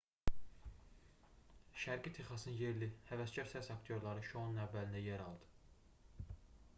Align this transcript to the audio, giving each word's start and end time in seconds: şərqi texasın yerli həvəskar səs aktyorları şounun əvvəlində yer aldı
şərqi 1.83 2.13
texasın 2.15 2.57
yerli 2.61 2.89
həvəskar 3.11 3.51
səs 3.53 3.69
aktyorları 3.75 4.25
şounun 4.31 4.63
əvvəlində 4.65 5.03
yer 5.09 5.25
aldı 5.27 6.33